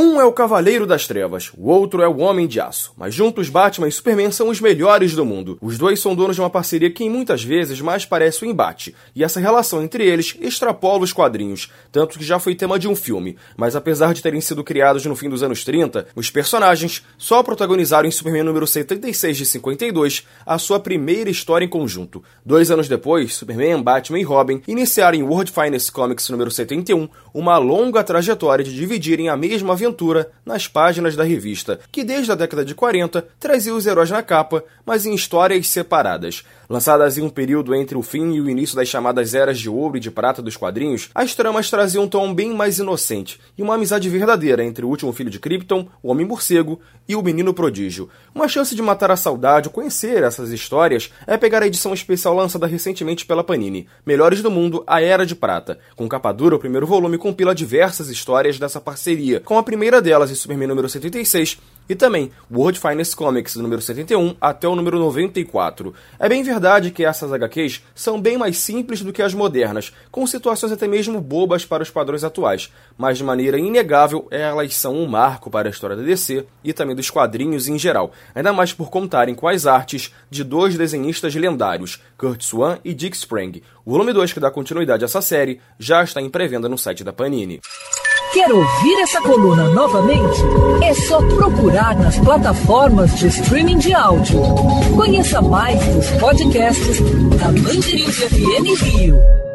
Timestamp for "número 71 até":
63.56-64.68